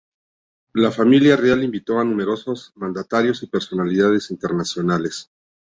[0.73, 5.29] La familia real invitó a numerosos mandatarios y personalidades internacionales.